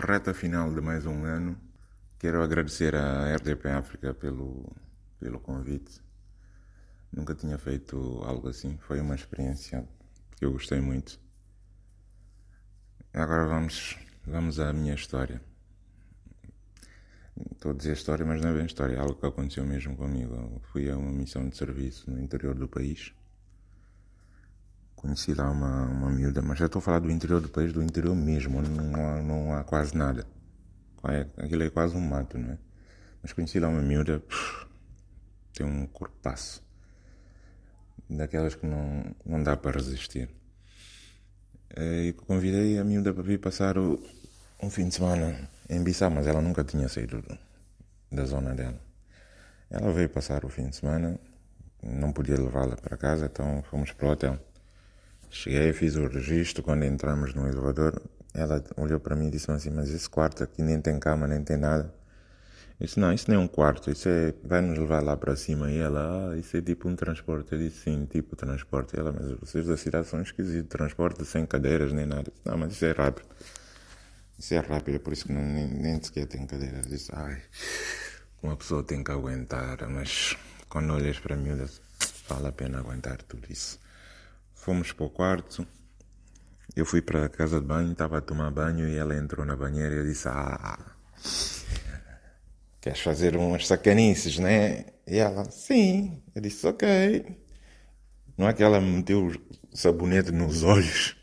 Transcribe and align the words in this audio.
reta 0.00 0.32
final 0.32 0.72
de 0.72 0.80
mais 0.80 1.06
um 1.06 1.24
ano. 1.24 1.58
Quero 2.18 2.42
agradecer 2.42 2.94
à 2.94 3.34
RDP 3.34 3.68
África 3.68 4.14
pelo, 4.14 4.70
pelo 5.18 5.40
convite. 5.40 6.00
Nunca 7.12 7.34
tinha 7.34 7.58
feito 7.58 8.22
algo 8.24 8.48
assim. 8.48 8.78
Foi 8.78 9.00
uma 9.00 9.14
experiência 9.14 9.88
que 10.36 10.44
eu 10.44 10.52
gostei 10.52 10.80
muito. 10.80 11.20
Agora 13.12 13.46
vamos, 13.46 13.98
vamos 14.24 14.60
à 14.60 14.72
minha 14.72 14.94
história. 14.94 15.40
Estou 17.52 17.72
a 17.72 17.74
dizer 17.74 17.92
história, 17.92 18.24
mas 18.24 18.40
não 18.40 18.50
é 18.50 18.54
bem 18.54 18.66
história. 18.66 18.94
É 18.94 18.98
algo 18.98 19.14
que 19.14 19.26
aconteceu 19.26 19.64
mesmo 19.64 19.96
comigo. 19.96 20.60
Fui 20.72 20.90
a 20.90 20.96
uma 20.96 21.12
missão 21.12 21.48
de 21.48 21.56
serviço 21.56 22.10
no 22.10 22.20
interior 22.20 22.54
do 22.54 22.68
país 22.68 23.12
conheci 25.02 25.34
lá 25.34 25.50
uma, 25.50 25.86
uma 25.86 26.10
miúda, 26.10 26.40
mas 26.40 26.58
já 26.58 26.66
estou 26.66 26.78
a 26.78 26.82
falar 26.82 27.00
do 27.00 27.10
interior 27.10 27.40
do 27.40 27.48
país, 27.48 27.72
do 27.72 27.82
interior 27.82 28.14
mesmo, 28.14 28.62
não 28.62 28.94
há, 28.94 29.20
não 29.20 29.54
há 29.54 29.64
quase 29.64 29.96
nada. 29.96 30.24
É, 31.04 31.26
aquilo 31.44 31.64
é 31.64 31.70
quase 31.70 31.96
um 31.96 32.00
mato, 32.00 32.38
não 32.38 32.52
é? 32.52 32.58
Mas 33.20 33.32
conheci 33.32 33.58
lá 33.58 33.68
uma 33.68 33.82
miúda, 33.82 34.22
tem 35.52 35.66
um 35.66 35.86
corpaço, 35.86 36.62
daquelas 38.08 38.54
que 38.54 38.64
não, 38.64 39.14
não 39.26 39.42
dá 39.42 39.56
para 39.56 39.72
resistir. 39.72 40.30
E 41.76 42.14
convidei 42.26 42.78
a 42.78 42.84
miúda 42.84 43.12
para 43.12 43.22
vir 43.22 43.40
passar 43.40 43.76
o, 43.76 44.00
um 44.62 44.70
fim 44.70 44.88
de 44.88 44.94
semana 44.94 45.48
em 45.68 45.82
Bissau, 45.82 46.10
mas 46.10 46.28
ela 46.28 46.40
nunca 46.40 46.62
tinha 46.62 46.88
saído 46.88 47.24
da 48.10 48.24
zona 48.24 48.54
dela. 48.54 48.78
Ela 49.68 49.92
veio 49.92 50.08
passar 50.08 50.44
o 50.44 50.48
fim 50.48 50.68
de 50.68 50.76
semana, 50.76 51.18
não 51.82 52.12
podia 52.12 52.36
levá-la 52.36 52.76
para 52.76 52.96
casa, 52.96 53.26
então 53.26 53.62
fomos 53.64 53.90
para 53.92 54.06
o 54.06 54.10
hotel. 54.12 54.51
Cheguei, 55.32 55.72
fiz 55.72 55.96
o 55.96 56.06
registro. 56.06 56.62
Quando 56.62 56.84
entramos 56.84 57.34
no 57.34 57.48
elevador, 57.48 58.00
ela 58.34 58.62
olhou 58.76 59.00
para 59.00 59.16
mim 59.16 59.28
e 59.28 59.30
disse 59.30 59.50
assim: 59.50 59.70
Mas 59.70 59.88
esse 59.88 60.08
quarto 60.08 60.44
aqui 60.44 60.60
nem 60.62 60.78
tem 60.78 61.00
cama, 61.00 61.26
nem 61.26 61.42
tem 61.42 61.56
nada. 61.56 61.92
Eu 62.78 62.86
disse: 62.86 63.00
Não, 63.00 63.10
isso 63.10 63.30
nem 63.30 63.40
é 63.40 63.42
um 63.42 63.48
quarto, 63.48 63.90
isso 63.90 64.10
é. 64.10 64.34
Vai 64.44 64.60
nos 64.60 64.76
levar 64.76 65.02
lá 65.02 65.16
para 65.16 65.34
cima. 65.34 65.70
E 65.70 65.78
ela: 65.78 66.32
Ah, 66.32 66.36
isso 66.36 66.54
é 66.54 66.60
tipo 66.60 66.86
um 66.86 66.94
transporte. 66.94 67.50
Eu 67.52 67.58
disse: 67.58 67.84
Sim, 67.84 68.04
tipo 68.04 68.36
transporte. 68.36 68.94
E 68.94 69.00
ela: 69.00 69.10
Mas 69.10 69.32
vocês 69.40 69.66
da 69.66 69.76
cidade 69.76 70.06
são 70.06 70.20
esquisitos, 70.20 70.68
transporte 70.68 71.24
sem 71.24 71.46
cadeiras 71.46 71.92
nem 71.92 72.04
nada. 72.04 72.30
Disse, 72.30 72.42
Não, 72.44 72.58
mas 72.58 72.72
isso 72.72 72.84
é 72.84 72.92
rápido. 72.92 73.26
Isso 74.38 74.52
é 74.52 74.58
rápido, 74.58 74.96
é 74.96 74.98
por 74.98 75.14
isso 75.14 75.24
que 75.24 75.32
não, 75.32 75.42
nem, 75.42 75.66
nem 75.66 76.02
sequer 76.02 76.26
tem 76.26 76.46
cadeiras. 76.46 76.84
Eu 76.84 76.90
disse: 76.90 77.10
Ai, 77.14 77.40
uma 78.42 78.54
pessoa 78.54 78.82
tem 78.84 79.02
que 79.02 79.10
aguentar, 79.10 79.88
mas 79.88 80.36
quando 80.68 80.92
olhas 80.92 81.18
para 81.18 81.36
mim, 81.36 81.56
vale 82.28 82.48
a 82.48 82.52
pena 82.52 82.80
aguentar 82.80 83.16
tudo 83.22 83.50
isso. 83.50 83.80
Fomos 84.62 84.92
para 84.92 85.06
o 85.06 85.10
quarto. 85.10 85.66
Eu 86.76 86.86
fui 86.86 87.02
para 87.02 87.24
a 87.24 87.28
casa 87.28 87.60
de 87.60 87.66
banho, 87.66 87.90
estava 87.90 88.18
a 88.18 88.20
tomar 88.20 88.48
banho 88.52 88.88
e 88.88 88.96
ela 88.96 89.16
entrou 89.16 89.44
na 89.44 89.56
banheira 89.56 89.92
e 89.92 89.98
eu 89.98 90.04
disse: 90.04 90.28
Ah, 90.28 90.78
queres 92.80 93.00
fazer 93.00 93.36
umas 93.36 93.66
sacanices, 93.66 94.38
né? 94.38 94.84
E 95.04 95.18
ela: 95.18 95.50
Sim. 95.50 96.22
Eu 96.32 96.40
disse: 96.40 96.64
Ok. 96.64 97.36
Não 98.38 98.48
é 98.48 98.52
que 98.52 98.62
ela 98.62 98.80
meteu 98.80 99.26
o 99.26 99.76
sabonete 99.76 100.30
nos 100.30 100.62
olhos 100.62 101.16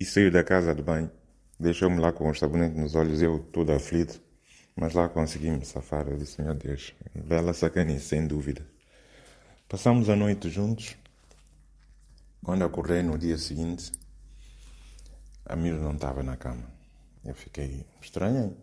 e 0.00 0.06
saiu 0.06 0.30
da 0.30 0.42
casa 0.42 0.74
de 0.74 0.82
banho. 0.82 1.10
Deixou-me 1.58 2.00
lá 2.00 2.10
com 2.10 2.30
o 2.30 2.34
sabonete 2.34 2.74
nos 2.74 2.94
olhos, 2.94 3.20
eu 3.20 3.40
todo 3.52 3.70
aflito. 3.70 4.18
Mas 4.74 4.94
lá 4.94 5.10
consegui 5.10 5.50
me 5.50 5.66
safar. 5.66 6.08
Eu 6.08 6.16
disse: 6.16 6.40
Meu 6.40 6.54
Deus, 6.54 6.94
bela 7.14 7.52
sacanice, 7.52 8.06
sem 8.06 8.26
dúvida. 8.26 8.66
Passamos 9.68 10.08
a 10.08 10.16
noite 10.16 10.48
juntos. 10.48 10.96
Quando 12.42 12.64
acordei 12.64 13.02
no 13.02 13.18
dia 13.18 13.36
seguinte, 13.36 13.92
a 15.44 15.54
Mira 15.54 15.78
não 15.78 15.92
estava 15.92 16.22
na 16.22 16.36
cama. 16.36 16.64
Eu 17.22 17.34
fiquei 17.34 17.86
estranho. 18.00 18.56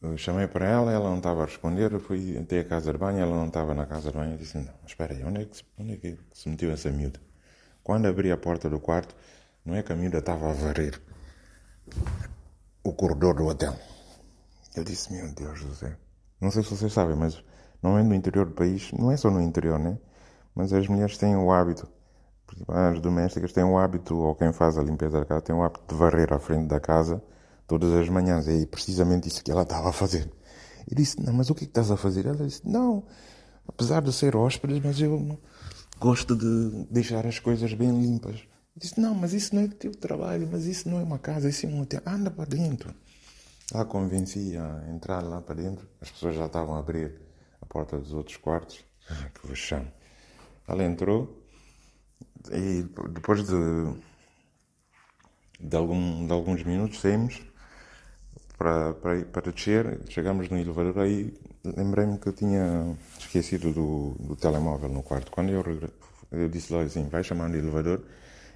Eu 0.00 0.16
chamei 0.16 0.46
para 0.46 0.66
ela, 0.66 0.90
ela 0.90 1.10
não 1.10 1.18
estava 1.18 1.42
a 1.42 1.46
responder. 1.46 1.92
Eu 1.92 2.00
fui 2.00 2.38
até 2.38 2.60
a 2.60 2.64
casa 2.64 2.90
de 2.90 2.98
banho, 2.98 3.18
ela 3.18 3.36
não 3.36 3.48
estava 3.48 3.74
na 3.74 3.84
casa 3.84 4.10
de 4.10 4.16
banho. 4.16 4.32
Eu 4.32 4.38
disse: 4.38 4.56
Não, 4.56 4.72
espera 4.86 5.12
aí, 5.12 5.22
onde 5.24 5.42
é, 5.42 5.44
que, 5.44 5.62
onde 5.78 5.92
é 5.92 5.96
que 5.96 6.18
se 6.32 6.48
meteu 6.48 6.70
essa 6.70 6.90
miúda? 6.90 7.20
Quando 7.82 8.06
abri 8.06 8.32
a 8.32 8.36
porta 8.36 8.70
do 8.70 8.80
quarto, 8.80 9.14
não 9.64 9.74
é 9.74 9.82
que 9.82 9.92
a 9.92 9.96
miúda 9.96 10.18
estava 10.18 10.48
a 10.50 10.52
varrer 10.54 11.00
o 12.82 12.92
corredor 12.94 13.34
do 13.34 13.46
hotel. 13.46 13.76
Eu 14.74 14.84
disse: 14.84 15.12
Meu 15.12 15.30
Deus 15.34 15.60
céu. 15.78 15.92
Não 16.40 16.50
sei 16.50 16.62
se 16.62 16.70
vocês 16.70 16.92
sabem, 16.92 17.16
mas 17.16 17.42
não 17.82 17.98
é 17.98 18.02
no 18.02 18.14
interior 18.14 18.46
do 18.46 18.54
país, 18.54 18.90
não 18.92 19.10
é 19.10 19.16
só 19.18 19.30
no 19.30 19.42
interior, 19.42 19.78
né? 19.78 19.98
Mas 20.54 20.72
as 20.72 20.88
mulheres 20.88 21.18
têm 21.18 21.36
o 21.36 21.52
hábito 21.52 21.86
as 22.68 23.00
domésticas 23.00 23.52
têm 23.52 23.64
o 23.64 23.78
hábito, 23.78 24.16
ou 24.16 24.34
quem 24.34 24.52
faz 24.52 24.78
a 24.78 24.82
limpeza 24.82 25.20
da 25.20 25.26
casa, 25.26 25.42
tem 25.42 25.54
o 25.54 25.62
hábito 25.62 25.84
de 25.88 25.94
varrer 25.94 26.32
à 26.32 26.38
frente 26.38 26.68
da 26.68 26.80
casa 26.80 27.22
todas 27.66 27.92
as 27.92 28.08
manhãs. 28.08 28.46
E 28.46 28.62
é 28.62 28.66
precisamente 28.66 29.28
isso 29.28 29.44
que 29.44 29.50
ela 29.50 29.62
estava 29.62 29.90
a 29.90 29.92
fazer. 29.92 30.30
Eu 30.90 30.96
disse, 30.96 31.22
não, 31.22 31.34
mas 31.34 31.50
o 31.50 31.54
que, 31.54 31.64
é 31.64 31.66
que 31.66 31.70
estás 31.70 31.90
a 31.90 31.96
fazer? 31.96 32.26
Ela 32.26 32.46
disse, 32.46 32.66
não, 32.66 33.04
apesar 33.66 34.02
de 34.02 34.12
ser 34.12 34.34
hóspede, 34.34 34.80
mas 34.82 35.00
eu 35.00 35.38
gosto 36.00 36.34
de 36.34 36.86
deixar 36.90 37.26
as 37.26 37.38
coisas 37.38 37.72
bem 37.74 37.90
limpas. 37.90 38.36
Eu 38.36 38.80
disse, 38.80 39.00
não, 39.00 39.14
mas 39.14 39.32
isso 39.32 39.54
não 39.54 39.62
é 39.62 39.68
teu 39.68 39.92
trabalho, 39.92 40.48
mas 40.50 40.64
isso 40.64 40.88
não 40.88 40.98
é 40.98 41.02
uma 41.02 41.18
casa, 41.18 41.48
isso 41.48 41.66
é 41.66 41.68
um 41.68 41.82
hotel. 41.82 42.00
Anda 42.06 42.30
para 42.30 42.46
dentro. 42.46 42.94
Lá 43.72 43.84
convenci 43.84 44.56
a 44.56 44.90
entrar 44.90 45.22
lá 45.22 45.42
para 45.42 45.56
dentro. 45.56 45.86
As 46.00 46.10
pessoas 46.10 46.34
já 46.36 46.46
estavam 46.46 46.74
a 46.74 46.78
abrir 46.78 47.20
a 47.60 47.66
porta 47.66 47.98
dos 47.98 48.14
outros 48.14 48.38
quartos. 48.38 48.82
Ah, 49.10 49.28
que 49.34 49.46
vexame. 49.46 49.90
Ela 50.66 50.84
entrou, 50.84 51.42
e 52.52 52.82
depois 53.10 53.44
de, 53.46 53.54
de, 55.60 55.76
algum, 55.76 56.26
de 56.26 56.32
alguns 56.32 56.62
minutos 56.62 57.00
saímos 57.00 57.42
para, 58.56 58.94
para, 58.94 59.24
para 59.24 59.52
descer, 59.52 60.00
chegamos 60.08 60.48
no 60.48 60.58
elevador, 60.58 60.98
aí 60.98 61.32
lembrei-me 61.64 62.18
que 62.18 62.28
eu 62.28 62.32
tinha 62.32 62.96
esquecido 63.18 63.72
do, 63.72 64.16
do 64.20 64.36
telemóvel 64.36 64.88
no 64.88 65.02
quarto. 65.02 65.30
Quando 65.30 65.50
eu, 65.50 65.62
eu 66.32 66.48
disse 66.48 66.72
lá 66.72 66.82
assim, 66.82 67.08
vai 67.08 67.22
chamar 67.22 67.48
no 67.48 67.56
elevador, 67.56 68.02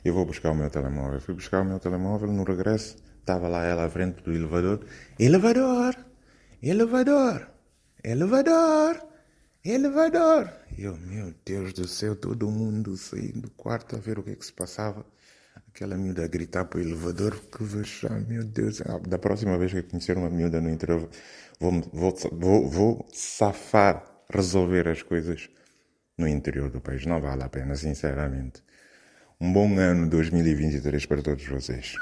eu 0.04 0.12
vou 0.12 0.26
buscar 0.26 0.50
o 0.50 0.54
meu 0.54 0.68
telemóvel. 0.70 1.20
Fui 1.20 1.34
buscar 1.34 1.62
o 1.62 1.64
meu 1.64 1.78
telemóvel, 1.78 2.32
no 2.32 2.42
regresso 2.42 2.96
estava 3.22 3.48
lá 3.48 3.64
ela 3.64 3.86
à 3.86 3.90
frente 3.90 4.22
do 4.22 4.32
elevador. 4.32 4.80
Elevador! 5.18 5.96
Elevador! 6.62 7.48
Elevador! 8.02 9.11
Elevador! 9.64 10.52
Eu, 10.76 10.96
meu 10.96 11.32
Deus 11.46 11.72
do 11.72 11.86
céu, 11.86 12.16
todo 12.16 12.50
mundo 12.50 12.96
saindo 12.96 13.42
do 13.42 13.50
quarto 13.50 13.94
a 13.94 13.98
ver 14.00 14.18
o 14.18 14.22
que 14.22 14.30
é 14.30 14.34
que 14.34 14.44
se 14.44 14.52
passava. 14.52 15.06
Aquela 15.68 15.96
miúda 15.96 16.24
a 16.24 16.26
gritar 16.26 16.64
para 16.64 16.80
o 16.80 16.82
elevador, 16.82 17.40
que 17.40 17.62
vexame, 17.62 18.26
meu 18.26 18.42
Deus. 18.42 18.80
Ah, 18.80 18.98
da 18.98 19.18
próxima 19.18 19.56
vez 19.56 19.72
que 19.72 19.84
conhecer 19.84 20.18
uma 20.18 20.28
miúda 20.28 20.60
no 20.60 20.68
interior, 20.68 21.08
vou, 21.60 21.80
vou, 21.92 22.14
vou, 22.32 22.68
vou 22.68 23.08
safar, 23.12 24.04
resolver 24.28 24.88
as 24.88 25.00
coisas 25.00 25.48
no 26.18 26.26
interior 26.26 26.68
do 26.68 26.80
país. 26.80 27.06
Não 27.06 27.20
vale 27.20 27.44
a 27.44 27.48
pena, 27.48 27.76
sinceramente. 27.76 28.64
Um 29.40 29.52
bom 29.52 29.78
ano 29.78 30.10
2023 30.10 31.06
para 31.06 31.22
todos 31.22 31.46
vocês. 31.46 31.94